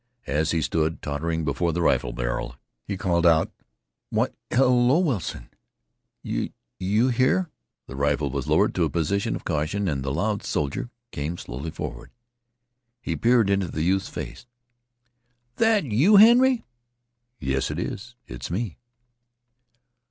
[0.25, 3.51] As he stood tottering before the rifle barrel, he called out:
[4.09, 5.51] "Why, hello, Wilson,
[6.23, 7.51] you you here?"
[7.85, 11.69] The rifle was lowered to a position of caution and the loud soldier came slowly
[11.69, 12.09] forward.
[12.99, 14.47] He peered into the youth's face.
[15.57, 16.63] "That you, Henry?"
[17.39, 18.79] "Yes, it's it's me."